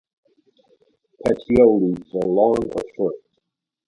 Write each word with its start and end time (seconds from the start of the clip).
Petioles 1.23 2.01
are 2.15 2.27
long 2.27 2.57
or 2.75 2.81
short. 2.95 3.15